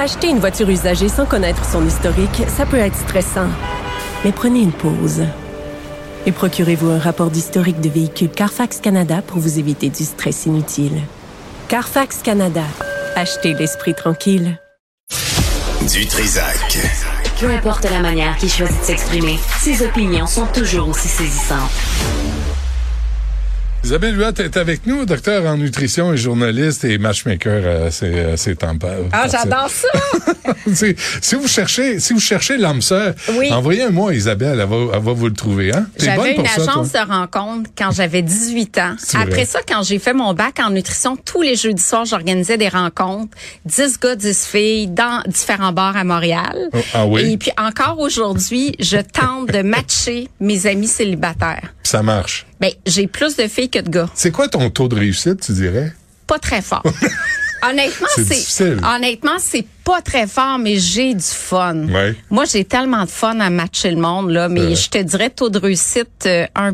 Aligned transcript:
Acheter 0.00 0.28
une 0.28 0.38
voiture 0.38 0.70
usagée 0.70 1.10
sans 1.10 1.26
connaître 1.26 1.62
son 1.62 1.86
historique, 1.86 2.44
ça 2.48 2.64
peut 2.64 2.78
être 2.78 2.96
stressant. 2.96 3.48
Mais 4.24 4.32
prenez 4.32 4.60
une 4.60 4.72
pause. 4.72 5.24
Et 6.24 6.32
procurez-vous 6.32 6.88
un 6.88 6.98
rapport 6.98 7.30
d'historique 7.30 7.82
de 7.82 7.90
véhicule 7.90 8.30
Carfax 8.30 8.80
Canada 8.80 9.20
pour 9.20 9.40
vous 9.40 9.58
éviter 9.58 9.90
du 9.90 10.04
stress 10.04 10.46
inutile. 10.46 11.02
Carfax 11.68 12.22
Canada. 12.22 12.64
Achetez 13.14 13.52
l'esprit 13.52 13.94
tranquille. 13.94 14.58
Du 15.92 16.06
Trisac. 16.06 16.78
Peu 17.38 17.50
importe 17.50 17.84
la 17.84 18.00
manière 18.00 18.38
qu'il 18.38 18.50
choisit 18.50 18.80
de 18.80 18.84
s'exprimer, 18.86 19.38
ses 19.60 19.84
opinions 19.84 20.26
sont 20.26 20.46
toujours 20.46 20.88
aussi 20.88 21.08
saisissantes. 21.08 21.72
Isabelle 23.82 24.16
Huot 24.20 24.34
est 24.38 24.56
avec 24.58 24.86
nous, 24.86 25.06
docteur 25.06 25.46
en 25.46 25.56
nutrition 25.56 26.12
et 26.12 26.16
journaliste 26.16 26.84
et 26.84 26.98
matchmaker 26.98 27.84
à 27.84 27.86
à 27.86 28.36
ses 28.36 28.54
temps. 28.54 28.76
Ah, 29.10 29.26
j'adore 29.26 29.70
ça! 29.70 29.88
si, 31.22 31.34
vous 31.34 31.48
cherchez, 31.48 31.98
si 31.98 32.12
vous 32.12 32.20
cherchez 32.20 32.58
l'âme 32.58 32.82
sœur, 32.82 33.14
Oui. 33.38 33.50
envoyez 33.50 33.82
un 33.84 33.90
mot 33.90 34.08
à 34.08 34.14
Isabelle, 34.14 34.60
elle 34.60 34.68
va, 34.68 34.76
elle 34.94 35.02
va 35.02 35.12
vous 35.12 35.26
le 35.26 35.32
trouver. 35.32 35.74
Hein? 35.74 35.86
J'avais 35.98 36.36
une 36.36 36.46
ça, 36.46 36.62
agence 36.62 36.92
toi? 36.92 37.04
de 37.04 37.10
rencontre 37.10 37.70
quand 37.76 37.90
j'avais 37.90 38.20
18 38.22 38.78
ans. 38.78 38.94
Après 39.14 39.30
vrai. 39.30 39.44
ça, 39.46 39.60
quand 39.66 39.82
j'ai 39.82 39.98
fait 39.98 40.12
mon 40.12 40.34
bac 40.34 40.60
en 40.60 40.70
nutrition, 40.70 41.16
tous 41.16 41.42
les 41.42 41.56
jeudis 41.56 41.82
soirs, 41.82 42.04
j'organisais 42.04 42.58
des 42.58 42.68
rencontres. 42.68 43.36
10 43.64 43.98
gars, 43.98 44.14
10 44.14 44.46
filles 44.46 44.88
dans 44.88 45.22
différents 45.26 45.72
bars 45.72 45.96
à 45.96 46.04
Montréal. 46.04 46.68
Oh, 46.74 46.78
ah 46.94 47.06
oui? 47.06 47.32
Et 47.32 47.36
puis 47.38 47.50
encore 47.58 47.98
aujourd'hui, 47.98 48.76
je 48.78 48.98
tente 48.98 49.50
de 49.50 49.62
matcher 49.62 50.28
mes 50.38 50.66
amis 50.66 50.86
célibataires. 50.88 51.72
Ça 51.82 52.02
marche. 52.02 52.46
Ben, 52.60 52.70
j'ai 52.86 53.06
plus 53.06 53.36
de 53.36 53.46
filles 53.48 53.70
que 53.70 53.78
de 53.78 53.88
gars. 53.88 54.08
C'est 54.14 54.30
quoi 54.30 54.48
ton 54.48 54.68
taux 54.70 54.88
de 54.88 54.94
réussite, 54.96 55.40
tu 55.40 55.52
dirais? 55.52 55.92
Pas 56.26 56.38
très 56.38 56.60
fort. 56.62 56.82
Honnêtement, 57.62 58.06
C'est 58.16 58.72
honnêtement, 58.82 59.38
c'est 59.38 59.66
pas 59.84 60.00
très 60.00 60.26
fort, 60.26 60.58
mais 60.58 60.76
j'ai 60.78 61.12
du 61.14 61.22
fun. 61.22 61.88
Ouais. 61.88 62.14
Moi, 62.30 62.44
j'ai 62.46 62.64
tellement 62.64 63.04
de 63.04 63.10
fun 63.10 63.38
à 63.40 63.50
matcher 63.50 63.90
le 63.90 64.00
monde 64.00 64.30
là, 64.30 64.48
mais 64.48 64.62
vrai. 64.62 64.74
je 64.76 64.88
te 64.88 64.98
dirais 64.98 65.28
taux 65.28 65.50
de 65.50 65.58
réussite 65.58 66.24
euh, 66.26 66.46
1 66.54 66.72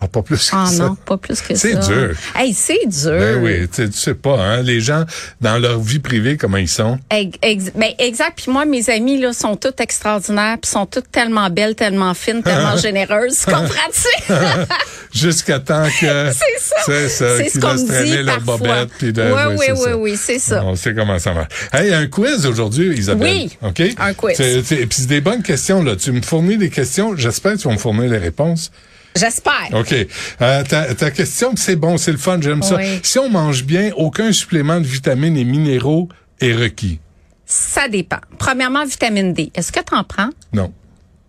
Ah, 0.00 0.08
pas 0.08 0.20
plus 0.22 0.50
que 0.50 0.54
Ah 0.56 0.66
ça. 0.66 0.84
non, 0.88 0.96
pas 0.96 1.16
plus 1.16 1.40
que 1.40 1.54
ça. 1.54 1.60
C'est 1.68 1.76
dur. 1.78 2.10
Hey, 2.36 2.52
c'est 2.52 2.86
dur. 2.86 3.12
Ben 3.18 3.42
oui, 3.42 3.68
tu 3.72 3.90
sais- 3.92 4.12
pas, 4.14 4.36
hein, 4.38 4.60
les 4.62 4.80
gens, 4.80 5.04
dans 5.40 5.56
leur 5.56 5.80
vie 5.80 5.98
privée, 6.00 6.36
comment 6.36 6.58
ils 6.58 6.68
sont? 6.68 6.98
Ex- 7.10 7.70
ben, 7.74 7.92
exact. 7.98 8.32
Puis 8.42 8.52
moi, 8.52 8.66
mes 8.66 8.90
amies 8.90 9.18
là 9.18 9.32
sont 9.32 9.56
toutes 9.56 9.80
extraordinaires, 9.80 10.58
puis 10.60 10.70
sont 10.70 10.84
toutes 10.84 11.10
tellement 11.10 11.48
belles, 11.48 11.74
tellement 11.74 12.12
fines, 12.12 12.42
tellement 12.42 12.76
généreuses. 12.88 13.44
Comprends-tu? 13.46 14.32
Jusqu'à 15.14 15.60
temps 15.60 15.86
que... 16.00 16.32
c'est 16.32 16.58
ça. 16.58 16.76
C'est 16.84 17.08
ça, 17.08 17.36
C'est 17.38 17.48
ce 17.50 17.58
qu'on 17.60 17.74
dit 17.74 18.22
leur 18.22 18.36
parfois. 18.42 18.56
bobette. 18.58 18.88
puis 18.98 19.12
de- 19.12 19.22
oui, 19.22 19.54
oui, 19.58 19.66
oui, 19.86 19.92
oui, 19.96 20.18
c'est 20.20 20.38
ça. 20.40 20.62
On 20.64 20.74
sait 20.76 20.92
comment 20.94 21.18
ça 21.18 21.32
marche. 21.32 21.48
Hey, 21.72 21.94
un 21.94 22.06
quiz 22.08 22.44
aujourd'hui, 22.46 22.88
Isabelle. 22.98 23.28
Oui, 23.32 23.58
OK? 23.62 23.80
un 23.98 24.12
quiz. 24.14 24.36
Puis 24.36 24.88
c'est 24.90 25.06
des 25.06 25.20
bonnes 25.20 25.42
questions, 25.42 25.82
là. 25.82 25.96
Tu 25.96 26.12
me 26.12 26.20
fournis 26.20 26.56
des 26.58 26.68
questions. 26.70 27.16
J'espère 27.16 27.52
que 27.54 27.58
tu 27.58 27.68
vas 27.68 27.74
me 27.74 27.78
fournir 27.78 28.10
les 28.10 28.18
réponses. 28.18 28.70
J'espère. 29.16 29.68
OK. 29.72 29.92
Euh, 29.92 30.64
ta, 30.64 30.94
ta 30.94 31.10
question, 31.10 31.52
c'est 31.56 31.76
bon, 31.76 31.96
c'est 31.98 32.12
le 32.12 32.18
fun, 32.18 32.38
j'aime 32.40 32.62
ça. 32.62 32.78
Si 33.02 33.18
on 33.18 33.28
mange 33.28 33.64
bien, 33.64 33.92
aucun 33.96 34.32
supplément 34.32 34.80
de 34.80 34.86
vitamines 34.86 35.36
et 35.36 35.44
minéraux 35.44 36.08
est 36.40 36.52
requis? 36.52 36.98
Ça 37.46 37.88
dépend. 37.88 38.18
Premièrement, 38.38 38.84
vitamine 38.84 39.32
D. 39.32 39.52
Est-ce 39.54 39.70
que 39.70 39.80
tu 39.80 39.94
en 39.94 40.02
prends? 40.02 40.30
Non. 40.52 40.72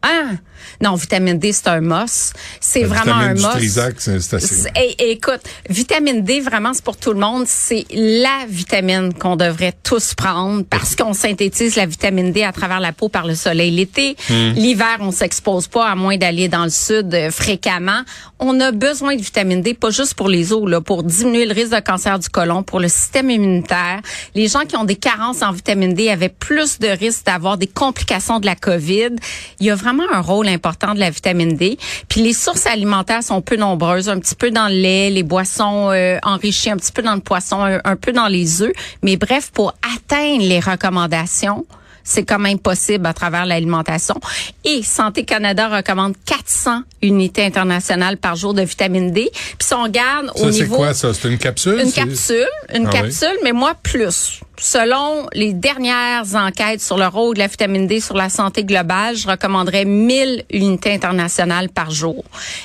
Ah! 0.05 0.31
Non, 0.81 0.95
vitamine 0.95 1.38
D, 1.38 1.51
c'est 1.53 1.67
un 1.67 1.79
mos. 1.81 2.33
C'est 2.59 2.83
vraiment 2.83 3.13
un 3.16 3.33
vitamine 3.33 3.35
du 3.38 3.41
mos. 3.43 3.51
Trisac, 3.53 3.95
c'est 3.99 4.19
c'est 4.19 4.35
assez. 4.38 4.55
C'est- 4.55 4.71
et- 4.77 4.95
et 5.03 5.11
écoute, 5.11 5.41
vitamine 5.69 6.21
D, 6.23 6.41
vraiment, 6.41 6.73
c'est 6.73 6.83
pour 6.83 6.97
tout 6.97 7.13
le 7.13 7.19
monde. 7.19 7.45
C'est 7.47 7.85
la 7.91 8.45
vitamine 8.47 9.13
qu'on 9.13 9.35
devrait 9.35 9.73
tous 9.83 10.13
prendre 10.16 10.63
parce 10.69 10.95
qu'on 10.95 11.13
synthétise 11.13 11.75
la 11.75 11.85
vitamine 11.85 12.31
D 12.31 12.43
à 12.43 12.51
travers 12.51 12.79
la 12.79 12.91
peau 12.93 13.09
par 13.09 13.25
le 13.27 13.35
soleil 13.35 13.71
l'été. 13.71 14.16
Hmm. 14.29 14.51
L'hiver, 14.55 14.97
on 15.01 15.11
s'expose 15.11 15.67
pas 15.67 15.88
à 15.89 15.95
moins 15.95 16.17
d'aller 16.17 16.47
dans 16.49 16.63
le 16.66 16.69
sud 16.69 17.13
euh, 17.13 17.31
fréquemment. 17.31 18.01
On 18.39 18.59
a 18.59 18.72
besoin 18.72 19.16
de 19.16 19.22
vitamine 19.22 19.61
D, 19.61 19.75
pas 19.75 19.91
juste 19.91 20.16
pour 20.16 20.27
les 20.29 20.51
os, 20.51 20.67
là, 20.69 20.81
pour 20.81 21.03
diminuer 21.03 21.45
le 21.45 21.53
risque 21.53 21.73
de 21.73 21.79
cancer 21.79 22.17
du 22.19 22.27
côlon, 22.29 22.63
pour 22.63 22.79
le 22.79 22.87
système 22.89 23.29
immunitaire. 23.29 24.01
Les 24.33 24.47
gens 24.47 24.61
qui 24.67 24.75
ont 24.75 24.83
des 24.83 24.95
carences 24.97 25.41
en 25.41 25.51
vitamine 25.51 25.93
D 25.93 26.09
avaient 26.09 26.29
plus 26.29 26.79
de 26.79 26.87
risques 26.87 27.25
d'avoir 27.25 27.57
des 27.57 27.67
complications 27.67 28.39
de 28.39 28.45
la 28.45 28.55
COVID. 28.55 29.09
Il 29.59 29.66
y 29.67 29.69
a 29.69 29.75
vraiment 29.75 29.94
un 30.11 30.22
rôle 30.22 30.47
important 30.47 30.94
de 30.94 31.00
la 31.00 31.09
vitamine 31.09 31.56
D. 31.56 31.78
Puis 32.09 32.22
les 32.22 32.33
sources 32.33 32.66
alimentaires 32.66 33.23
sont 33.23 33.41
peu 33.41 33.56
nombreuses, 33.56 34.09
un 34.09 34.19
petit 34.19 34.35
peu 34.35 34.51
dans 34.51 34.67
le 34.67 34.75
lait, 34.75 35.09
les 35.09 35.23
boissons 35.23 35.91
euh, 35.91 36.17
enrichies, 36.23 36.69
un 36.72 36.78
petit 36.78 36.91
peu 36.91 37.01
dans 37.01 37.16
le 37.16 37.22
poisson, 37.22 37.63
un, 37.63 37.79
un 37.83 37.95
peu 37.95 38.11
dans 38.11 38.28
les 38.28 38.61
œufs. 38.61 38.73
Mais 39.03 39.17
bref, 39.17 39.51
pour 39.51 39.73
atteindre 39.95 40.44
les 40.44 40.59
recommandations, 40.59 41.66
c'est 42.05 42.23
quand 42.23 42.39
même 42.39 42.59
possible 42.59 43.05
à 43.05 43.13
travers 43.13 43.45
l'alimentation. 43.45 44.16
Et 44.63 44.81
Santé 44.83 45.25
Canada 45.25 45.67
recommande 45.67 46.13
400 46.25 46.83
unités 47.01 47.43
internationales 47.43 48.16
par 48.17 48.35
jour 48.38 48.53
de 48.53 48.61
vitamine 48.61 49.11
D. 49.11 49.29
Puis 49.33 49.57
si 49.67 49.73
on 49.73 49.83
regarde 49.83 50.31
au 50.35 50.38
Ça, 50.45 50.51
c'est 50.53 50.63
niveau... 50.63 50.75
quoi, 50.77 50.93
ça? 50.93 51.13
C'est 51.13 51.27
une 51.27 51.38
capsule? 51.38 51.79
Une 51.81 51.88
C'est- 51.89 52.01
capsule, 52.01 52.47
une 52.73 52.85
Ah 52.88 52.91
oui? 52.93 53.01
capsule, 53.01 53.38
mais 53.43 53.51
moi 53.51 53.73
plus. 53.83 54.39
Selon 54.57 55.27
les 55.33 55.51
dernières 55.53 56.33
enquêtes 56.35 56.79
sur 56.81 56.97
le 56.97 57.07
rôle 57.07 57.33
de 57.33 57.39
la 57.39 57.47
vitamine 57.47 57.88
D 57.88 57.99
sur 57.99 58.16
la 58.16 58.29
santé 58.29 58.63
globale, 58.63 59.17
je 59.17 59.27
recommanderais 59.27 59.83
1000 59.83 60.45
unités 60.51 60.93
internationales 60.93 61.67
par 61.69 61.91
jour. 61.91 62.23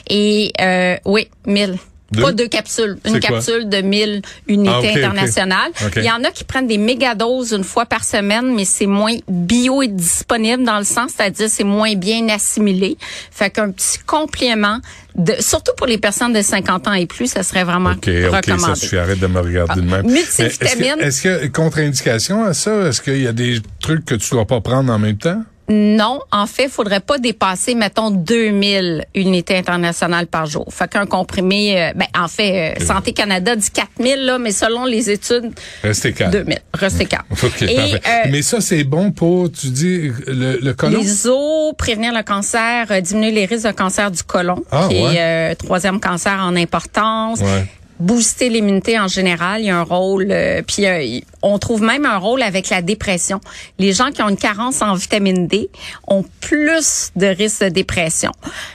Et 0.09 0.53
euh, 0.61 0.97
oui, 1.05 1.29
1000. 1.47 1.79
Deux? 2.13 2.23
Pas 2.23 2.33
deux 2.33 2.49
capsules, 2.49 2.99
une 3.07 3.21
capsule 3.21 3.69
de 3.69 3.83
1000 3.83 4.23
unités 4.49 4.71
Ah, 4.95 4.99
internationales. 4.99 5.71
Ok. 5.87 5.93
Il 5.97 6.05
y 6.05 6.11
en 6.11 6.25
a 6.25 6.31
qui 6.33 6.43
prennent 6.45 6.67
des 6.67 6.77
mégadoses 6.79 7.53
une 7.53 7.63
fois 7.63 7.87
par 7.87 8.03
semaine, 8.05 8.53
mais 8.55 8.65
c'est 8.65 8.87
moins 8.87 9.15
bio 9.29 9.81
et 9.83 9.89
disponible 9.89 10.65
dans 10.65 10.79
le 10.79 10.85
sens, 10.85 11.13
c'est-à-dire 11.17 11.49
c'est 11.49 11.63
moins 11.65 11.95
bien 11.95 12.29
assimilé. 12.29 12.97
Fait 13.31 13.51
qu'un 13.51 13.71
petit 13.71 13.99
complément, 14.07 14.79
de, 15.15 15.35
surtout 15.39 15.73
pour 15.77 15.87
les 15.87 15.99
personnes 15.99 16.33
de 16.33 16.43
50 16.43 16.89
ans 16.89 16.93
et 16.95 17.07
plus, 17.07 17.29
ça 17.29 17.43
serait 17.45 17.65
vraiment 17.65 17.91
OK, 17.91 18.09
OK, 18.09 18.13
ça 18.31 18.37
recommandé. 18.39 18.81
suffit. 18.81 18.97
Arrête 18.97 19.21
de 19.21 19.27
me 19.29 19.41
regarder 19.41 19.81
de 19.81 19.87
même. 19.87 20.03
Ah, 20.05 20.11
multivitamine. 20.11 20.95
Mais 20.99 21.07
Est-ce 21.07 21.23
que- 21.23 21.29
est-ce 21.29 21.39
qu'il 21.39 21.45
y 21.45 21.47
a 21.47 21.49
contre-indication 21.49 22.45
à 22.45 22.55
ça? 22.55 22.89
Est-ce 22.89 23.01
qu'il 23.03 23.23
y 23.23 23.27
a 23.29 23.33
des 23.33 23.61
trucs 23.81 24.05
que 24.05 24.15
tu 24.17 24.31
dois 24.31 24.47
pas 24.47 24.61
prendre 24.61 24.93
en 24.93 24.99
même 24.99 25.17
temps? 25.19 25.43
Non, 25.73 26.19
en 26.33 26.47
fait, 26.47 26.65
il 26.65 26.69
faudrait 26.69 26.99
pas 26.99 27.19
dépasser, 27.19 27.77
mettons, 27.77 28.11
2000 28.11 29.05
unités 29.15 29.57
internationales 29.57 30.27
par 30.27 30.47
jour. 30.47 30.67
Fait 30.71 30.91
qu'un 30.91 31.07
comprimé, 31.07 31.81
euh, 31.81 31.93
ben, 31.95 32.07
en 32.19 32.27
fait, 32.27 32.77
euh, 32.81 32.85
Santé 32.85 33.13
Canada 33.13 33.55
dit 33.55 33.71
4000, 33.71 34.17
là, 34.27 34.39
mais 34.39 34.51
selon 34.51 34.85
les 34.85 35.11
études, 35.11 35.53
Restez 35.85 36.13
calme. 36.13 36.33
2000. 36.33 36.59
Restez 36.75 37.07
calme. 37.07 37.23
OK, 37.31 37.63
Et, 37.63 37.75
parfait. 37.77 38.01
euh, 38.05 38.29
Mais 38.33 38.43
ça, 38.43 38.61
c'est 38.61 38.83
bon 38.83 39.13
pour, 39.13 39.53
tu 39.53 39.69
dis, 39.69 40.11
le, 40.27 40.59
le 40.61 40.73
colon? 40.75 40.99
Les 41.01 41.29
os, 41.29 41.73
prévenir 41.79 42.13
le 42.13 42.23
cancer, 42.25 42.87
euh, 42.91 43.01
diminuer 43.01 43.31
les 43.31 43.45
risques 43.45 43.67
de 43.69 43.73
cancer 43.73 44.11
du 44.11 44.25
côlon, 44.25 44.65
Ah, 44.73 44.87
qui 44.91 44.97
ouais. 44.97 45.15
est 45.15 45.53
euh, 45.53 45.55
troisième 45.55 46.01
cancer 46.01 46.37
en 46.43 46.57
importance. 46.57 47.41
Ouais. 47.41 47.65
Booster 48.01 48.49
l'immunité 48.49 48.99
en 48.99 49.09
général, 49.09 49.61
il 49.61 49.67
y 49.67 49.71
a 49.71 49.79
un 49.79 49.83
rôle. 49.83 50.29
euh, 50.31 50.63
puis 50.67 50.87
euh, 50.87 51.21
on 51.43 51.59
trouve 51.59 51.83
même 51.83 52.05
un 52.05 52.19
rôle 52.19 52.43
avec 52.43 52.69
la 52.71 52.83
dépression. 52.83 53.41
Les 53.79 53.93
gens 53.93 54.11
qui 54.11 54.23
ont 54.23 54.29
une 54.29 54.37
carence 54.37 54.83
en 54.83 54.95
vitamine 54.95 55.47
D 55.47 55.71
ont 56.07 56.25
plus 56.41 57.11
de 57.17 57.27
risques 57.27 57.65
de 57.65 57.69
dépression. 57.69 58.33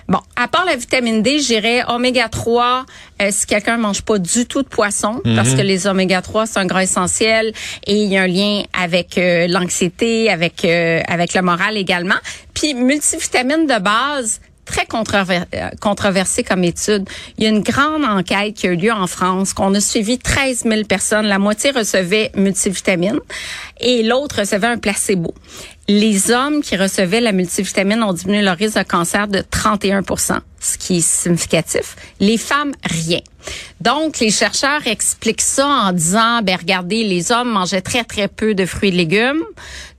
Bon, 0.08 0.20
à 0.36 0.48
part 0.48 0.66
la 0.66 0.76
vitamine 0.76 1.22
D, 1.22 1.40
j'irais 1.40 1.84
oméga 1.88 2.30
3 2.30 2.86
euh, 3.22 3.30
si 3.32 3.46
quelqu'un 3.46 3.78
mange 3.78 4.02
pas 4.02 4.20
du 4.20 4.46
tout 4.46 4.62
de 4.62 4.68
poisson, 4.68 5.22
parce 5.36 5.54
que 5.54 5.62
les 5.62 5.88
oméga 5.88 6.22
3 6.22 6.46
c'est 6.48 6.60
un 6.60 6.66
gras 6.66 6.84
essentiel 6.84 7.54
et 7.88 7.96
il 7.96 8.12
y 8.12 8.18
a 8.18 8.24
un 8.24 8.28
lien 8.28 8.64
avec 8.74 9.18
euh, 9.18 9.48
l'anxiété, 9.48 10.30
avec 10.30 10.66
euh, 10.66 11.02
avec 11.08 11.34
le 11.34 11.42
moral 11.42 11.78
également. 11.78 12.16
Puis 12.54 12.74
multivitamine 12.74 13.68
de 13.68 13.80
base 13.80 14.42
très 14.66 14.86
controver- 14.86 15.44
euh, 15.54 15.70
controversé 15.80 16.44
comme 16.44 16.64
étude. 16.64 17.08
Il 17.38 17.44
y 17.44 17.48
a 17.48 17.50
une 17.50 17.62
grande 17.62 18.04
enquête 18.04 18.56
qui 18.56 18.68
a 18.68 18.72
eu 18.72 18.76
lieu 18.76 18.92
en 18.92 19.08
France, 19.08 19.54
qu'on 19.54 19.74
a 19.74 19.80
suivi 19.80 20.18
13 20.18 20.64
000 20.64 20.84
personnes. 20.84 21.26
La 21.28 21.40
moitié 21.40 21.72
recevait 21.72 22.32
multivitamine 22.36 23.20
et 23.80 24.04
l'autre 24.04 24.40
recevait 24.40 24.68
un 24.68 24.78
placebo. 24.78 25.34
Les 25.88 26.32
hommes 26.32 26.62
qui 26.62 26.76
recevaient 26.78 27.22
la 27.22 27.32
multivitamine 27.32 28.02
ont 28.02 28.14
diminué 28.14 28.42
leur 28.42 28.58
risque 28.58 28.78
de 28.78 28.84
cancer 28.84 29.28
de 29.28 29.40
31% 29.40 30.40
ce 30.60 30.80
qui 30.80 30.98
est 30.98 31.08
significatif. 31.08 31.96
Les 32.20 32.40
femmes, 32.40 32.72
rien. 32.84 33.20
Donc, 33.80 34.20
les 34.20 34.32
chercheurs 34.32 34.88
expliquent 34.88 35.42
ça 35.42 35.68
en 35.68 35.92
disant, 35.92 36.42
ben 36.42 36.58
regardez, 36.60 37.04
les 37.04 37.32
hommes 37.32 37.50
mangeaient 37.52 37.82
très, 37.82 38.04
très 38.04 38.28
peu 38.28 38.56
de 38.56 38.66
fruits 38.66 38.90
et 38.90 38.94
légumes. 38.94 39.44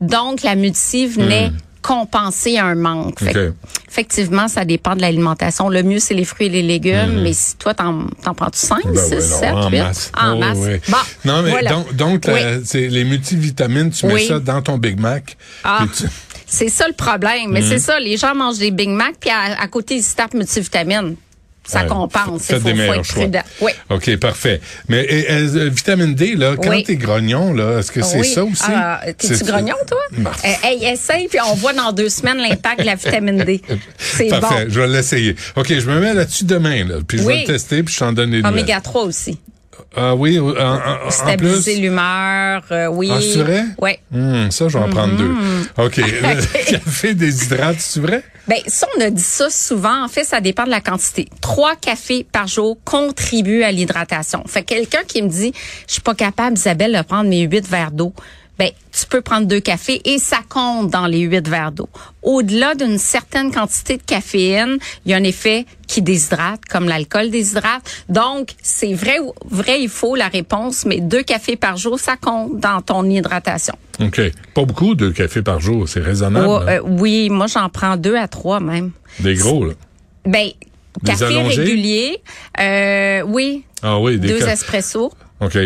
Donc, 0.01 0.43
la 0.43 0.57
multi 0.57 1.07
venait 1.07 1.53
compenser 1.87 2.59
un 2.59 2.75
manque. 2.75 3.21
Fait 3.21 3.53
effectivement, 3.89 4.49
ça 4.49 4.65
dépend 4.65 4.97
de 4.97 5.01
l'alimentation. 5.01 5.69
Le 5.69 5.83
mieux, 5.85 6.01
c'est 6.01 6.15
les 6.15 6.25
fruits 6.25 6.47
et 6.47 6.51
les 6.51 6.63
légumes. 6.63 7.21
Mais 7.23 7.33
si 7.33 7.57
toi, 7.57 7.75
t'en, 7.75 8.07
t'en 8.25 8.35
prends-tu 8.35 8.59
5, 8.59 8.85
Ben 8.85 8.97
6, 8.97 9.11
ouais, 9.11 9.17
non, 9.17 9.21
7, 9.39 9.53
en 9.55 9.71
8? 9.71 9.79
masse. 9.79 10.13
En 10.21 10.33
Oh, 10.35 10.39
masse. 10.39 10.59
Bon, 10.89 10.97
non, 11.25 11.43
mais 11.43 11.51
voilà. 11.51 11.71
donc, 11.71 11.95
donc 11.95 12.23
Oui. 12.27 12.35
la- 12.35 12.65
c'est 12.65 12.89
les 12.89 13.05
multivitamines, 13.05 13.91
tu 13.91 14.07
mets 14.07 14.15
Oui. 14.15 14.27
ça 14.27 14.41
dans 14.41 14.61
ton 14.63 14.79
Big 14.79 14.99
Mac. 14.99 15.37
Ah, 15.63 15.85
tu- 15.97 16.05
c'est 16.47 16.69
ça 16.69 16.87
le 16.89 16.95
problème. 16.95 17.49
Mm. 17.51 17.53
Mais 17.53 17.63
c'est 17.63 17.79
ça, 17.79 17.99
les 18.01 18.17
gens 18.17 18.35
mangent 18.35 18.59
des 18.59 18.71
Big 18.73 18.89
Mac, 18.91 19.15
puis 19.21 19.31
à, 19.31 19.61
à 19.61 19.69
côté, 19.69 19.95
ils 19.97 20.03
se 20.03 20.15
tapent 20.17 20.35
multivitamines. 20.35 21.15
Ça 21.67 21.83
Ouais. 21.83 21.89
compense. 21.89 22.49
Il 22.51 22.61
faut, 22.61 22.69
être 22.69 23.05
choix. 23.05 23.23
prudent. 23.23 23.43
Oui. 23.61 23.73
OK, 23.91 24.17
parfait. 24.19 24.61
Mais 24.89 25.05
et, 25.05 25.27
euh, 25.31 25.69
vitamine 25.69 26.15
D, 26.15 26.35
là, 26.37 26.55
quand 26.63 26.71
Oui. 26.71 26.85
t'es 26.85 26.97
grognon, 26.97 27.53
là, 27.53 27.79
est-ce 27.79 27.91
que 27.91 28.03
c'est 28.03 28.21
Oui. 28.21 28.29
ça 28.29 28.45
aussi? 28.45 28.63
Ah, 28.69 29.01
T'es-tu 29.19 29.45
grognon, 29.45 29.75
toi? 29.87 29.99
Euh, 30.45 30.49
hey, 30.63 30.85
essaye, 30.85 31.29
puis 31.29 31.39
on 31.51 31.55
voit 31.55 31.73
dans 31.73 31.93
deux 31.93 32.09
semaines 32.09 32.39
l'impact 32.39 32.81
de 32.81 32.87
la 32.87 32.95
vitamine 32.95 33.43
D. 33.45 33.61
C'est 33.99 34.29
Parfait, 34.29 34.67
bon. 34.67 34.71
je 34.73 34.81
vais 34.81 34.87
l'essayer. 34.89 35.35
OK, 35.57 35.69
je 35.69 35.91
me 35.91 35.99
mets 36.01 36.15
là-dessus 36.15 36.45
demain, 36.45 36.85
là, 36.85 36.97
puis 37.07 37.19
je 37.19 37.25
vais 37.25 37.41
le 37.41 37.47
tester, 37.47 37.83
puis 37.83 37.93
je 37.95 37.99
t'en 37.99 38.13
donne 38.13 38.31
des. 38.31 38.43
Oméga 38.45 38.81
3 38.81 39.03
aussi. 39.05 39.39
Ah 39.97 40.15
oui, 40.15 40.39
en, 40.39 40.49
en- 40.51 40.75
en 40.77 40.79
plus. 41.07 41.11
Stabiliser 41.13 41.77
l'humeur, 41.77 42.63
euh, 42.71 42.87
oui. 42.89 43.11
Ah, 43.13 43.19
c'est 43.21 43.43
vrai? 43.43 43.65
Oui. 43.81 43.93
Hum, 44.15 44.51
ça, 44.51 44.69
je 44.69 44.77
vais 44.79 44.85
en 44.85 44.89
prendre 44.89 45.17
deux. 45.17 45.35
OK. 45.79 45.97
Le 45.97 46.65
café 46.71 47.15
déshydrate, 47.15 47.77
c'est 47.79 48.01
vrai? 48.01 48.23
Ben, 48.49 48.59
ça, 48.67 48.87
on 48.97 49.01
a 49.01 49.11
dit 49.11 49.23
ça 49.23 49.51
souvent. 49.51 50.05
En 50.05 50.09
fait, 50.09 50.23
ça 50.25 50.41
dépend 50.41 50.65
de 50.65 50.71
la 50.71 50.81
quantité. 50.81 51.29
Trois 51.41 51.75
cafés 51.77 52.25
par 52.31 52.47
jour 52.47 52.79
contribuent 52.85 53.63
à 53.65 53.73
l'hydratation. 53.73 54.43
Fait 54.47 54.63
que 54.63 54.69
quelqu'un 54.69 55.03
qui 55.07 55.21
me 55.23 55.29
dit, 55.29 55.53
je 55.89 55.93
suis 55.95 56.03
pas 56.03 56.15
capable, 56.15 56.57
Isabelle, 56.57 56.93
de 56.97 57.03
prendre 57.03 57.29
mes 57.29 57.41
huit 57.43 57.67
verres 57.69 57.91
d'eau. 57.91 58.13
Ben, 58.59 58.71
tu 58.91 59.05
peux 59.07 59.21
prendre 59.21 59.47
deux 59.47 59.61
cafés 59.61 60.01
et 60.07 60.19
ça 60.19 60.39
compte 60.49 60.91
dans 60.91 61.07
les 61.07 61.19
huit 61.21 61.47
verres 61.47 61.73
d'eau. 61.73 61.91
Au-delà 62.23 62.75
d'une 62.75 62.97
certaine 62.99 63.53
quantité 63.53 63.99
de 63.99 64.03
caféine, 64.03 64.79
il 65.05 65.11
y 65.11 65.15
a 65.15 65.19
un 65.19 65.25
effet 65.25 65.67
qui 65.87 66.01
déshydrate, 66.01 66.65
comme 66.65 66.89
l'alcool 66.89 67.29
déshydrate. 67.31 67.83
Donc, 68.09 68.51
c'est 68.63 68.95
vrai, 68.95 69.19
ou- 69.19 69.35
vrai, 69.51 69.83
il 69.83 69.91
faut 69.91 70.17
la 70.17 70.29
réponse, 70.29 70.87
mais 70.87 71.01
deux 71.01 71.23
cafés 71.23 71.57
par 71.57 71.77
jour, 71.77 72.01
ça 72.01 72.17
compte 72.17 72.59
dans 72.59 72.81
ton 72.81 73.05
hydratation. 73.05 73.75
OK. 74.01 74.21
Pas 74.55 74.65
beaucoup 74.65 74.95
de 74.95 75.11
café 75.11 75.43
par 75.43 75.61
jour, 75.61 75.87
c'est 75.87 76.01
raisonnable. 76.01 76.47
Oh, 76.49 76.57
hein? 76.63 76.67
euh, 76.69 76.81
oui, 76.83 77.29
moi, 77.29 77.49
j'en 77.49 77.69
prends 77.69 77.97
deux 77.99 78.17
à 78.17 78.27
trois 78.27 78.61
même. 78.61 78.93
Des 79.21 79.35
gros, 79.35 79.67
là? 79.67 79.75
Ben, 80.25 80.49
Des 81.03 81.13
café 81.13 81.25
allongés? 81.27 81.61
régulier, 81.61 82.23
euh, 82.59 83.21
oui, 83.27 83.65
Ah 83.83 83.99
oui, 84.01 84.19
des 84.19 84.29
deux 84.29 84.39
ca- 84.41 84.53
espressos. 84.55 85.13
OK. 85.41 85.59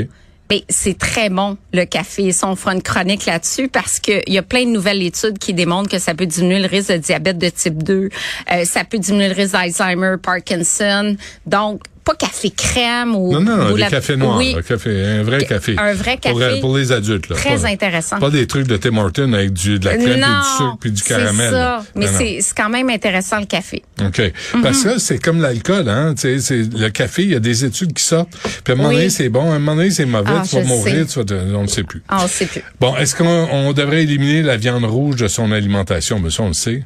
Ben, 0.50 0.58
c'est 0.68 0.98
très 0.98 1.30
bon, 1.30 1.56
le 1.72 1.84
café. 1.84 2.32
On 2.42 2.56
fera 2.56 2.74
une 2.74 2.82
chronique 2.82 3.24
là-dessus 3.24 3.68
parce 3.68 4.00
que 4.00 4.20
il 4.26 4.34
y 4.34 4.38
a 4.38 4.42
plein 4.42 4.64
de 4.64 4.70
nouvelles 4.70 5.00
études 5.00 5.38
qui 5.38 5.54
démontrent 5.54 5.88
que 5.88 6.00
ça 6.00 6.12
peut 6.12 6.26
diminuer 6.26 6.58
le 6.58 6.66
risque 6.66 6.90
de 6.90 6.96
diabète 6.96 7.38
de 7.38 7.48
type 7.48 7.84
2, 7.84 8.08
euh, 8.50 8.64
ça 8.64 8.82
peut 8.82 8.98
diminuer 8.98 9.28
le 9.28 9.34
risque 9.34 9.52
d'Alzheimer, 9.52 10.16
Parkinson. 10.20 11.16
Donc, 11.46 11.82
pas 12.10 12.26
café 12.26 12.50
crème 12.50 13.14
ou... 13.14 13.32
Non, 13.32 13.40
non, 13.40 13.56
non, 13.56 13.70
ou 13.70 13.74
des 13.74 13.80
la- 13.80 13.90
cafés 13.90 14.16
noirs. 14.16 14.36
Oui, 14.38 14.54
Un, 14.58 14.62
café, 14.62 15.04
un 15.04 15.22
vrai 15.22 15.44
café. 15.44 15.76
un 15.78 15.94
vrai 15.94 16.16
café. 16.16 16.60
pour 16.60 16.76
les 16.76 16.92
adultes. 16.92 17.28
Là. 17.28 17.36
Très 17.36 17.56
Pas- 17.56 17.66
intéressant. 17.68 18.18
Pas 18.18 18.30
des 18.30 18.46
trucs 18.46 18.66
de 18.66 18.76
Tim 18.76 18.96
Hortons 18.96 19.32
avec 19.32 19.52
du, 19.52 19.78
de 19.78 19.84
la 19.84 19.96
crème, 19.96 20.06
puis 20.06 20.20
du 20.20 20.56
sucre, 20.56 20.76
puis 20.80 20.90
du 20.92 21.02
caramel. 21.02 21.48
c'est 21.50 21.56
ça. 21.56 21.82
Mais 21.94 22.06
c'est 22.40 22.54
quand 22.56 22.68
même 22.68 22.90
intéressant, 22.90 23.38
le 23.40 23.46
café. 23.46 23.82
OK. 24.04 24.32
Parce 24.62 24.82
que 24.82 24.98
c'est 24.98 25.18
comme 25.18 25.40
l'alcool, 25.40 25.88
hein. 25.88 26.14
Tu 26.18 26.40
sais, 26.40 26.62
le 26.62 26.88
café, 26.90 27.22
il 27.22 27.30
y 27.30 27.34
a 27.34 27.40
des 27.40 27.64
études 27.64 27.92
qui 27.92 28.02
sortent. 28.04 28.32
Puis 28.64 28.72
à 28.72 28.72
un 28.72 28.76
moment 28.76 28.88
Oui. 28.90 28.96
donné, 28.96 29.10
c'est 29.10 29.28
bon. 29.28 29.50
À 29.50 29.54
un 29.54 29.58
moment 29.58 29.76
donné, 29.76 29.90
c'est 29.90 30.06
mauvais. 30.06 30.30
Ah, 30.34 30.42
tu 30.48 30.56
vas 30.56 30.64
mourir, 30.64 30.94
sais. 30.94 31.06
tu 31.06 31.18
vas 31.20 31.24
te- 31.24 31.54
on 31.54 31.62
ne 31.62 31.66
sait 31.68 31.82
plus. 31.84 32.02
Ah, 32.08 32.22
on 32.24 32.28
sait 32.28 32.46
plus. 32.46 32.62
Bon, 32.80 32.96
est-ce 32.96 33.14
qu'on 33.14 33.48
on 33.52 33.72
devrait 33.72 34.02
éliminer 34.02 34.42
la 34.42 34.56
viande 34.56 34.84
rouge 34.84 35.16
de 35.16 35.28
son 35.28 35.52
alimentation? 35.52 36.18
Mais 36.18 36.30
ça, 36.30 36.42
on 36.42 36.48
le 36.48 36.54
sait. 36.54 36.84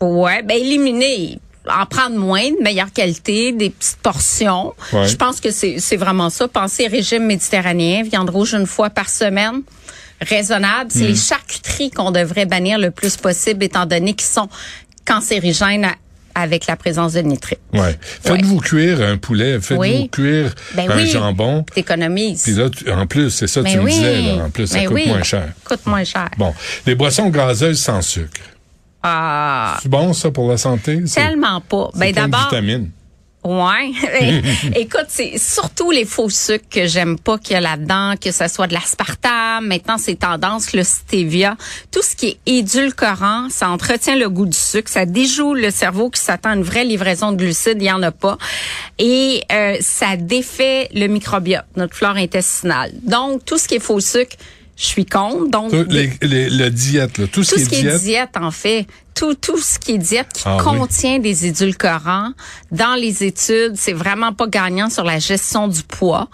Ouais, 0.00 0.42
ben 0.42 0.56
éliminer, 0.56 1.38
en 1.68 1.86
prendre 1.86 2.16
moins, 2.16 2.50
de 2.50 2.62
meilleure 2.62 2.92
qualité, 2.92 3.52
des 3.52 3.70
petites 3.70 3.96
portions. 4.02 4.74
Ouais. 4.92 5.08
Je 5.08 5.16
pense 5.16 5.40
que 5.40 5.50
c'est 5.50 5.96
vraiment 5.96 6.30
ça. 6.30 6.46
Pensez 6.48 6.86
régime 6.86 7.24
méditerranéen, 7.24 8.02
viande 8.02 8.30
rouge 8.30 8.54
une 8.54 8.66
fois 8.66 8.90
par 8.90 9.08
semaine. 9.08 9.62
Raisonnable. 10.20 10.90
C'est 10.92 11.00
Hmm. 11.04 11.08
les 11.08 11.14
charcuteries 11.16 11.90
qu'on 11.90 12.10
devrait 12.10 12.46
bannir 12.46 12.78
le 12.78 12.90
plus 12.90 13.16
possible, 13.16 13.64
étant 13.64 13.84
donné 13.86 14.14
qu'ils 14.14 14.28
sont 14.28 14.48
cancérigènes 15.04 15.84
à- 15.86 15.94
avec 16.36 16.66
la 16.66 16.76
présence 16.76 17.12
de 17.12 17.20
nitrite. 17.20 17.58
Ouais. 17.72 17.96
Faites-vous 18.22 18.58
cuire 18.58 19.00
un 19.02 19.16
poulet, 19.18 19.60
faites-vous 19.60 19.80
Oui. 19.82 20.08
cuire 20.10 20.52
Ben 20.74 20.90
un 20.90 20.96
oui. 20.96 21.08
jambon. 21.08 21.64
T'économises. 21.74 22.42
Puis 22.42 22.52
là, 22.54 22.68
tu- 22.70 22.90
en 22.90 23.06
plus, 23.06 23.30
c'est 23.30 23.46
ça 23.46 23.60
que 23.60 23.64
Ben 23.66 23.72
tu 23.72 23.78
me 23.78 23.84
oui. 23.84 23.92
disais, 23.92 24.22
là. 24.22 24.44
En 24.44 24.50
plus, 24.50 24.66
ça 24.66 24.78
Ben 24.78 24.88
coûte 24.88 25.06
moins 25.06 25.22
cher. 25.22 25.48
Coûte 25.64 25.86
moins 25.86 26.04
cher. 26.04 26.28
Bon. 26.38 26.52
Les 26.86 26.94
boissons 26.94 27.28
gazeuses 27.28 27.80
sans 27.80 28.02
sucre. 28.02 28.40
Ah, 29.06 29.76
C'est 29.82 29.90
bon, 29.90 30.14
ça, 30.14 30.30
pour 30.30 30.48
la 30.48 30.56
santé? 30.56 31.04
Tellement 31.04 31.60
pas. 31.60 31.90
Ben 31.94 32.10
d'abord, 32.10 32.48
vitamines. 32.48 32.90
Ouais. 33.44 33.92
Écoute, 34.76 35.06
c'est 35.08 35.36
surtout 35.36 35.90
les 35.90 36.06
faux 36.06 36.30
sucres 36.30 36.64
que 36.70 36.86
j'aime 36.86 37.18
pas 37.18 37.36
qu'il 37.36 37.52
y 37.52 37.56
a 37.56 37.60
là-dedans, 37.60 38.14
que 38.18 38.32
ce 38.32 38.48
soit 38.48 38.66
de 38.66 38.72
l'aspartame, 38.72 39.66
maintenant 39.66 39.98
c'est 39.98 40.14
tendance, 40.14 40.72
le 40.72 40.82
stevia. 40.82 41.58
Tout 41.90 42.00
ce 42.00 42.16
qui 42.16 42.28
est 42.28 42.38
édulcorant, 42.46 43.50
ça 43.50 43.68
entretient 43.68 44.16
le 44.16 44.30
goût 44.30 44.46
du 44.46 44.56
sucre, 44.56 44.90
ça 44.90 45.04
déjoue 45.04 45.52
le 45.52 45.70
cerveau 45.70 46.08
qui 46.08 46.22
s'attend 46.22 46.50
à 46.50 46.54
une 46.54 46.62
vraie 46.62 46.86
livraison 46.86 47.32
de 47.32 47.36
glucides, 47.36 47.82
il 47.82 47.86
y 47.86 47.92
en 47.92 48.02
a 48.02 48.10
pas. 48.10 48.38
Et 48.98 49.42
euh, 49.52 49.76
ça 49.80 50.16
défait 50.16 50.88
le 50.94 51.08
microbiote, 51.08 51.66
notre 51.76 51.94
flore 51.94 52.16
intestinale. 52.16 52.92
Donc, 53.02 53.44
tout 53.44 53.58
ce 53.58 53.68
qui 53.68 53.74
est 53.74 53.80
faux 53.80 54.00
sucre, 54.00 54.36
je 54.76 54.84
suis 54.86 55.06
contre. 55.06 55.48
Donc, 55.50 55.70
Tout, 55.70 55.86
les, 55.88 56.10
les, 56.22 56.50
le 56.50 56.70
diète, 56.70 57.18
là. 57.18 57.26
Tout, 57.26 57.42
tout 57.42 57.44
ce 57.44 57.54
qui 57.68 57.76
est 57.76 57.82
diète. 57.82 58.00
diète, 58.02 58.30
en 58.40 58.50
fait, 58.50 58.86
tout 59.14 59.34
tout 59.36 59.58
ce 59.58 59.78
qui 59.78 59.92
est 59.92 59.98
diète 59.98 60.26
qui 60.34 60.42
Ah 60.44 60.56
oui. 60.56 60.64
contient 60.64 61.20
des 61.20 61.46
édulcorants 61.46 62.32
dans 62.72 62.96
les 62.96 63.22
études, 63.22 63.74
c'est 63.76 63.92
vraiment 63.92 64.32
pas 64.32 64.48
gagnant 64.48 64.90
sur 64.90 65.04
la 65.04 65.20
gestion 65.20 65.68
du 65.68 65.84
poids. 65.84 66.28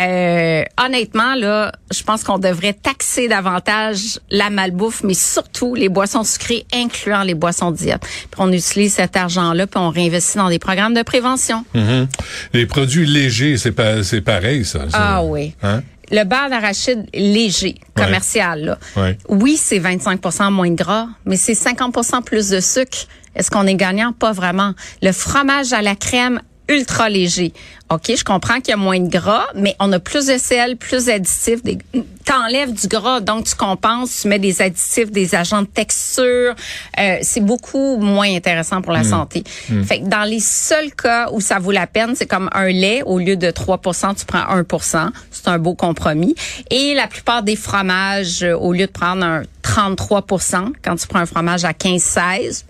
Euh, 0.00 0.64
honnêtement 0.84 1.36
là, 1.36 1.70
je 1.92 2.02
pense 2.02 2.24
qu'on 2.24 2.38
devrait 2.38 2.72
taxer 2.72 3.28
davantage 3.28 4.18
la 4.30 4.50
malbouffe, 4.50 5.04
mais 5.04 5.14
surtout 5.14 5.76
les 5.76 5.88
boissons 5.88 6.24
sucrées, 6.24 6.66
incluant 6.74 7.22
les 7.22 7.34
boissons 7.34 7.70
diète. 7.70 8.02
Puis 8.02 8.28
on 8.38 8.50
utilise 8.50 8.94
cet 8.94 9.16
argent-là 9.16 9.68
puis 9.68 9.78
on 9.78 9.90
réinvestit 9.90 10.36
dans 10.38 10.48
des 10.48 10.58
programmes 10.58 10.94
de 10.94 11.02
prévention. 11.02 11.64
Mhm. 11.74 12.08
Les 12.52 12.66
produits 12.66 13.06
légers, 13.06 13.56
c'est 13.58 13.70
pas, 13.70 14.02
c'est 14.02 14.22
pareil, 14.22 14.64
ça. 14.64 14.90
ça. 14.90 14.98
Ah 15.00 15.22
oui. 15.24 15.54
Hein? 15.62 15.82
Le 16.16 16.22
beurre 16.22 16.48
d'arachide 16.48 17.06
léger, 17.12 17.74
Ouais. 17.96 18.04
commercial, 18.04 18.60
là. 18.64 18.78
Ouais. 18.96 19.18
Oui, 19.28 19.56
c'est 19.56 19.80
25% 19.80 20.48
moins 20.52 20.70
de 20.70 20.76
gras, 20.76 21.08
mais 21.24 21.36
c'est 21.36 21.54
50% 21.54 22.22
plus 22.22 22.50
de 22.50 22.60
sucre. 22.60 23.08
Est-ce 23.34 23.50
qu'on 23.50 23.66
est 23.66 23.74
gagnant? 23.74 24.12
Pas 24.12 24.30
vraiment. 24.30 24.74
Le 25.02 25.10
fromage 25.10 25.72
à 25.72 25.82
la 25.82 25.96
crème 25.96 26.40
ultra 26.68 27.08
léger. 27.08 27.52
OK, 27.90 28.12
je 28.16 28.24
comprends 28.24 28.56
qu'il 28.56 28.70
y 28.70 28.72
a 28.72 28.78
moins 28.78 28.98
de 28.98 29.08
gras, 29.08 29.46
mais 29.54 29.76
on 29.78 29.92
a 29.92 29.98
plus 29.98 30.26
de 30.26 30.38
sel, 30.38 30.76
plus 30.76 31.04
d'additifs. 31.04 31.62
Des... 31.62 31.78
T'enlèves 32.24 32.72
du 32.72 32.88
gras, 32.88 33.20
donc 33.20 33.44
tu 33.44 33.54
compenses, 33.54 34.22
tu 34.22 34.28
mets 34.28 34.38
des 34.38 34.62
additifs, 34.62 35.10
des 35.10 35.34
agents 35.34 35.62
de 35.62 35.66
texture. 35.66 36.54
Euh, 36.98 37.18
c'est 37.20 37.42
beaucoup 37.42 37.98
moins 37.98 38.34
intéressant 38.34 38.80
pour 38.80 38.92
la 38.92 39.04
santé. 39.04 39.44
Fait 39.84 40.00
que 40.00 40.06
dans 40.06 40.24
les 40.24 40.40
seuls 40.40 40.92
cas 40.94 41.28
où 41.32 41.40
ça 41.42 41.58
vaut 41.58 41.72
la 41.72 41.86
peine, 41.86 42.14
c'est 42.16 42.26
comme 42.26 42.48
un 42.52 42.68
lait, 42.68 43.02
au 43.04 43.18
lieu 43.18 43.36
de 43.36 43.48
3% 43.48 44.16
tu 44.16 44.24
prends 44.24 44.44
1% 44.44 45.10
C'est 45.30 45.48
un 45.48 45.58
beau 45.58 45.74
compromis. 45.74 46.34
Et 46.70 46.94
la 46.94 47.06
plupart 47.06 47.42
des 47.42 47.56
fromages, 47.56 48.42
euh, 48.42 48.56
au 48.56 48.72
lieu 48.72 48.86
de 48.86 48.92
prendre 48.92 49.24
un 49.24 49.42
33% 49.62 50.72
quand 50.82 50.96
tu 50.96 51.06
prends 51.06 51.20
un 51.20 51.26
fromage 51.26 51.64
à 51.64 51.72
15-16, 51.72 52.64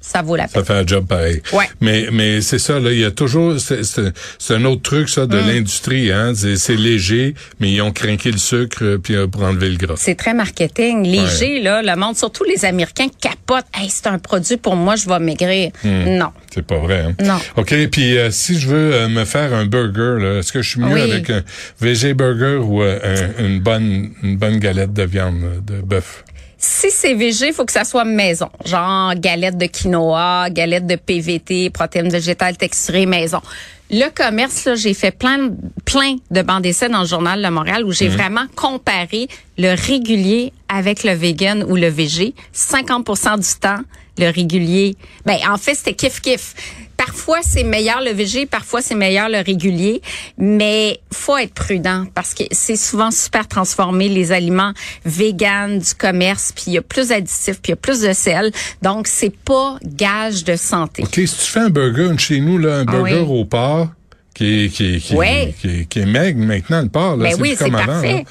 ça 0.00 0.22
vaut 0.22 0.36
la 0.36 0.48
peine. 0.48 0.64
Ça 0.64 0.64
fait 0.64 0.80
un 0.80 0.86
job 0.86 1.06
pareil. 1.06 1.42
Ouais. 1.52 1.66
Mais 1.80 2.08
mais 2.12 2.40
c'est 2.40 2.58
ça 2.58 2.80
là, 2.80 2.90
il 2.92 2.98
y 3.00 3.04
a 3.04 3.10
toujours 3.10 3.54
c'est 3.58 4.54
un 4.54 4.64
autre 4.64 4.82
truc 4.82 5.08
ça 5.08 5.26
de 5.26 5.36
Mm. 5.40 5.46
l'industrie 5.46 6.12
hein, 6.12 6.32
c'est 6.34 6.76
léger 6.76 7.34
mais 7.60 7.70
ils 7.72 7.80
ont 7.82 7.92
craqué 7.92 8.30
le 8.32 8.38
sucre 8.38 8.96
puis 9.02 9.14
euh, 9.14 9.26
pour 9.26 9.42
enlever 9.42 9.68
le 9.70 9.76
gras. 9.76 9.94
C'est 9.96 10.14
très 10.14 10.34
marketing. 10.34 11.04
Léger, 11.06 11.60
là, 11.60 11.82
le 11.82 11.96
monde, 11.96 12.16
surtout 12.16 12.44
les 12.44 12.64
Américains, 12.64 13.08
capotent. 13.20 13.66
Hey, 13.74 13.88
c'est 13.90 14.06
un 14.06 14.18
produit 14.18 14.56
pour 14.56 14.76
moi, 14.76 14.96
je 14.96 15.08
vais 15.08 15.18
maigrir. 15.18 15.70
Non. 15.84 16.30
C'est 16.52 16.64
pas 16.66 16.78
vrai. 16.78 17.04
Hein? 17.06 17.14
Non. 17.24 17.38
OK, 17.56 17.74
puis 17.90 18.16
euh, 18.18 18.30
si 18.30 18.58
je 18.58 18.66
veux 18.68 18.94
euh, 18.94 19.08
me 19.08 19.24
faire 19.24 19.52
un 19.54 19.66
burger 19.66 20.16
là, 20.22 20.38
est-ce 20.38 20.52
que 20.52 20.62
je 20.62 20.70
suis 20.70 20.80
mieux 20.80 20.94
Oui. 20.94 21.00
avec 21.02 21.30
un 21.30 21.42
VG 21.80 22.14
burger 22.14 22.56
ou 22.62 22.82
euh, 22.82 22.98
un- 23.38 23.44
une 23.44 23.60
bonne 23.60 24.10
une 24.22 24.36
bonne 24.36 24.58
galette 24.58 24.92
de 24.92 25.02
viande 25.04 25.42
euh, 25.44 25.60
de 25.60 25.80
bœuf? 25.82 26.24
Si 26.62 26.90
c'est 26.90 27.14
végé, 27.14 27.46
il 27.48 27.52
faut 27.54 27.64
que 27.64 27.72
ça 27.72 27.84
soit 27.84 28.04
maison. 28.04 28.50
Genre 28.66 29.14
galette 29.14 29.56
de 29.56 29.64
quinoa, 29.64 30.50
galette 30.50 30.86
de 30.86 30.96
PVT, 30.96 31.70
protéines 31.70 32.10
végétales 32.10 32.58
texturées 32.58 33.06
maison. 33.06 33.40
Le 33.90 34.08
commerce, 34.14 34.66
là, 34.66 34.74
j'ai 34.74 34.92
fait 34.92 35.10
plein, 35.10 35.50
plein 35.86 36.16
de 36.30 36.42
bancs 36.42 36.62
d'essai 36.62 36.90
dans 36.90 37.00
le 37.00 37.06
journal 37.06 37.42
de 37.42 37.48
Montréal 37.48 37.84
où 37.84 37.92
j'ai 37.92 38.08
Mhm. 38.08 38.14
vraiment 38.14 38.44
comparé 38.54 39.26
le 39.56 39.74
régulier 39.74 40.52
avec 40.68 41.02
le 41.02 41.12
vegan 41.12 41.64
ou 41.64 41.76
le 41.76 41.88
végé. 41.88 42.34
50 42.52 43.38
du 43.38 43.58
temps, 43.58 43.80
le 44.18 44.30
régulier. 44.30 44.96
Ben, 45.24 45.38
en 45.50 45.56
fait, 45.56 45.74
c'était 45.74 45.92
kiff-kiff. 45.92 46.54
Parfois, 47.06 47.38
c'est 47.42 47.64
meilleur 47.64 48.02
le 48.02 48.10
végé, 48.10 48.44
parfois, 48.44 48.82
c'est 48.82 48.94
meilleur 48.94 49.30
le 49.30 49.38
régulier. 49.38 50.02
Mais 50.36 51.00
faut 51.10 51.38
être 51.38 51.54
prudent 51.54 52.04
parce 52.14 52.34
que 52.34 52.44
c'est 52.50 52.76
souvent 52.76 53.10
super 53.10 53.48
transformé, 53.48 54.08
les 54.10 54.32
aliments 54.32 54.72
véganes 55.06 55.78
du 55.78 55.94
commerce, 55.94 56.52
puis 56.54 56.64
il 56.66 56.72
y 56.74 56.78
a 56.78 56.82
plus 56.82 57.08
d'additifs, 57.08 57.60
puis 57.62 57.68
il 57.68 57.70
y 57.70 57.72
a 57.72 57.76
plus 57.76 58.00
de 58.00 58.12
sel. 58.12 58.52
Donc, 58.82 59.06
c'est 59.06 59.34
pas 59.34 59.78
gage 59.82 60.44
de 60.44 60.56
santé. 60.56 61.02
OK, 61.04 61.14
si 61.14 61.26
tu 61.26 61.50
fais 61.50 61.60
un 61.60 61.70
burger 61.70 62.10
chez 62.18 62.40
nous, 62.40 62.58
là, 62.58 62.80
un 62.80 62.84
Ah 62.86 62.92
burger 62.92 63.24
oui. 63.26 63.40
au 63.40 63.44
porc, 63.46 63.88
qui 64.34 64.64
est, 64.64 64.68
qui 64.68 64.94
est, 64.96 64.98
qui, 65.00 65.14
qui 65.60 65.68
est, 65.68 65.84
qui 65.88 65.98
est 66.00 66.06
maigre 66.06 66.38
maintenant, 66.40 66.82
le 66.82 66.88
porc, 66.90 67.16
là, 67.16 67.24
Ben 67.24 67.34
c'est 67.34 67.40
oui, 67.40 67.56
comme 67.56 67.74
avant. 67.76 67.86
parfait. 67.86 68.12
là. 68.12 68.22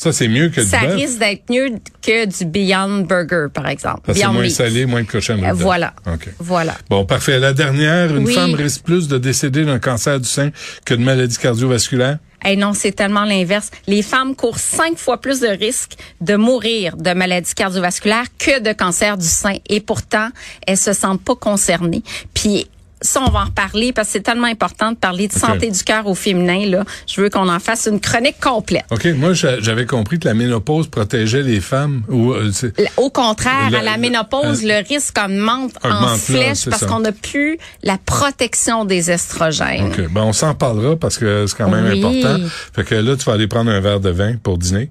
Ça, 0.00 0.12
c'est 0.12 0.28
mieux 0.28 0.48
que 0.48 0.62
Ça 0.62 0.78
du 0.78 0.86
bœuf. 0.86 0.94
risque 0.94 1.18
d'être 1.18 1.50
mieux 1.50 1.70
que 2.00 2.24
du 2.26 2.44
Beyond 2.44 3.00
Burger, 3.00 3.46
par 3.52 3.66
exemple. 3.66 4.02
Parce 4.06 4.16
que 4.16 4.24
c'est 4.24 4.30
moins 4.30 4.42
Meat. 4.42 4.52
salé, 4.54 4.86
moins 4.86 5.02
de 5.02 5.08
cochonnerie. 5.08 5.50
Euh, 5.50 5.54
voilà. 5.54 5.92
OK. 6.06 6.28
Voilà. 6.38 6.76
Bon, 6.88 7.04
parfait. 7.04 7.40
La 7.40 7.52
dernière, 7.52 8.14
une 8.16 8.24
Oui. 8.26 8.32
femme 8.32 8.54
risque 8.54 8.82
plus 8.84 9.08
de 9.08 9.18
décéder 9.18 9.64
d'un 9.64 9.80
cancer 9.80 10.20
du 10.20 10.28
sein 10.28 10.50
que 10.84 10.94
de 10.94 11.02
maladie 11.02 11.36
cardiovasculaire. 11.36 12.18
Eh 12.46 12.54
non, 12.54 12.74
c'est 12.74 12.92
tellement 12.92 13.24
l'inverse. 13.24 13.72
Les 13.88 14.02
femmes 14.02 14.36
courent 14.36 14.60
cinq 14.60 14.96
fois 14.98 15.20
plus 15.20 15.40
de 15.40 15.48
risques 15.48 15.96
de 16.20 16.36
mourir 16.36 16.96
de 16.96 17.10
maladies 17.12 17.54
cardiovasculaires 17.54 18.26
que 18.38 18.60
de 18.60 18.72
cancer 18.72 19.18
du 19.18 19.26
sein. 19.26 19.56
Et 19.68 19.80
pourtant, 19.80 20.28
elles 20.64 20.76
se 20.78 20.92
sentent 20.92 21.24
pas 21.24 21.34
concernées. 21.34 22.04
Puis 22.34 22.68
ça, 23.00 23.20
on 23.26 23.30
va 23.30 23.40
en 23.40 23.44
reparler 23.46 23.92
parce 23.92 24.08
que 24.08 24.12
c'est 24.14 24.20
tellement 24.22 24.46
important 24.46 24.92
de 24.92 24.96
parler 24.96 25.28
de 25.28 25.32
santé 25.32 25.70
du 25.70 25.82
cœur 25.82 26.06
au 26.06 26.14
féminin. 26.14 26.66
Là, 26.66 26.84
je 27.06 27.20
veux 27.20 27.30
qu'on 27.30 27.48
en 27.48 27.58
fasse 27.60 27.86
une 27.90 28.00
chronique 28.00 28.40
complète. 28.40 28.84
OK, 28.90 29.06
moi, 29.16 29.32
j'a- 29.34 29.60
j'avais 29.60 29.86
compris 29.86 30.18
que 30.18 30.26
la 30.26 30.34
ménopause 30.34 30.88
protégeait 30.88 31.42
les 31.42 31.60
femmes. 31.60 32.02
Ou, 32.08 32.32
euh, 32.32 32.50
Au 32.96 33.10
contraire, 33.10 33.70
La- 33.70 33.78
à 33.78 33.82
la 33.82 33.96
ménopause, 33.96 34.62
la- 34.62 34.80
le 34.82 34.86
risque 34.88 35.16
augmente, 35.18 35.72
en 35.84 35.88
Augmente, 35.90 36.18
flèche 36.18 36.68
parce 36.68 36.84
qu'on 36.84 37.00
n'a 37.00 37.12
plus 37.12 37.58
la 37.82 37.98
protection 37.98 38.84
des 38.84 39.10
estrogènes. 39.10 39.86
OK. 39.86 40.08
Ben, 40.10 40.22
on 40.22 40.32
s'en 40.32 40.54
parlera 40.54 40.96
parce 40.96 41.18
que 41.18 41.46
c'est 41.46 41.56
quand 41.56 41.68
même 41.70 41.86
Oui. 41.86 41.98
important. 42.04 42.44
Fait 42.74 42.84
que 42.84 42.94
là, 42.94 43.16
tu 43.16 43.24
vas 43.24 43.32
aller 43.34 43.46
prendre 43.46 43.70
un 43.70 43.80
verre 43.80 44.00
de 44.00 44.10
vin 44.10 44.34
pour 44.42 44.58
dîner. 44.58 44.90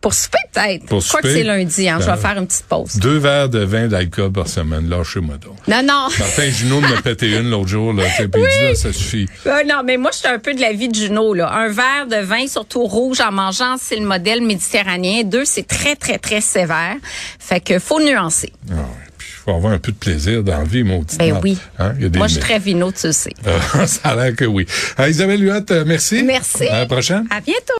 Pour 0.00 0.14
souper, 0.14 0.38
peut-être. 0.52 0.86
Pour 0.86 1.00
Je 1.00 1.08
crois 1.08 1.20
que 1.22 1.32
c'est 1.32 1.42
lundi. 1.42 1.88
Hein, 1.88 1.98
je 2.00 2.06
Ben, 2.06 2.14
vais 2.14 2.20
faire 2.20 2.38
une 2.38 2.46
petite 2.46 2.66
pause. 2.66 2.96
Deux 2.96 3.18
verres 3.18 3.48
de 3.48 3.58
vin 3.60 3.88
d'alcool 3.88 4.30
par 4.32 4.46
semaine. 4.48 4.88
Lâchez-moi 4.88 5.36
donc. 5.38 5.56
Non, 5.66 5.82
non. 5.82 6.08
Martin 6.18 6.50
Junot 6.50 6.80
m'a 6.80 7.02
pété 7.02 7.36
une 7.36 7.50
l'autre 7.50 7.68
jour, 7.68 7.92
là. 7.92 8.04
sais, 8.16 8.28
Puis 8.28 8.40
il 8.42 8.48
dit, 8.48 8.64
là, 8.68 8.74
ça 8.76 8.92
suffit. 8.92 9.26
Euh, 9.46 9.62
non, 9.66 9.82
mais 9.84 9.96
moi, 9.96 10.10
je 10.12 10.18
suis 10.18 10.28
un 10.28 10.38
peu 10.38 10.54
de 10.54 10.60
la 10.60 10.72
vie 10.72 10.88
de 10.88 10.94
Juno. 10.94 11.34
Là. 11.34 11.52
Un 11.52 11.68
verre 11.68 12.06
de 12.08 12.24
vin, 12.24 12.46
surtout 12.46 12.84
rouge, 12.84 13.20
en 13.20 13.32
mangeant, 13.32 13.76
c'est 13.80 13.96
le 13.96 14.06
modèle 14.06 14.42
méditerranéen. 14.42 15.24
Deux, 15.24 15.44
c'est 15.44 15.66
très, 15.66 15.96
très, 15.96 16.18
très 16.18 16.40
sévère. 16.40 16.94
Fait 17.38 17.60
que 17.60 17.78
faut 17.78 18.00
nuancer. 18.00 18.52
Ah 18.70 18.74
ouais. 18.74 18.82
Puis, 19.18 19.28
il 19.32 19.42
faut 19.42 19.50
avoir 19.56 19.72
un 19.72 19.78
peu 19.78 19.90
de 19.90 19.96
plaisir 19.96 20.44
dans 20.44 20.58
la 20.58 20.64
vie, 20.64 20.84
mon 20.84 21.02
petit. 21.02 21.16
Ben 21.16 21.40
oui. 21.42 21.58
Hein? 21.80 21.92
Il 21.96 22.02
y 22.04 22.06
a 22.06 22.08
des 22.08 22.18
Moi, 22.18 22.28
je 22.28 22.34
suis 22.34 22.40
très 22.40 22.58
vino, 22.60 22.92
tu 22.92 23.08
le 23.08 23.12
sais. 23.12 23.32
Ah, 23.74 23.86
ça 23.86 24.10
a 24.10 24.14
l'air 24.14 24.36
que 24.36 24.44
oui. 24.44 24.64
Ah, 24.96 25.08
Isabelle 25.08 25.42
Huot, 25.42 25.72
euh, 25.72 25.84
merci. 25.86 26.22
Merci. 26.22 26.68
À 26.68 26.80
la 26.80 26.86
prochaine. 26.86 27.26
À 27.30 27.40
bientôt. 27.40 27.74